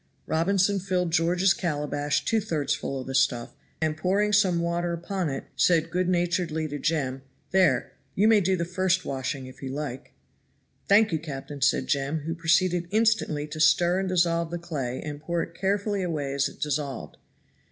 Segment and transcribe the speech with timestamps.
[0.25, 5.29] Robinson filled George's calabash two thirds full of the stuff, and pouring some water upon
[5.29, 9.69] it, said good naturedly to Jem, "There you may do the first washing, if you
[9.69, 10.13] like."
[10.89, 15.21] "Thank you, captain," said Jem, who proceeded instantly to stir and dissolve the clay and
[15.21, 17.17] pour it carefully away as it dissolved.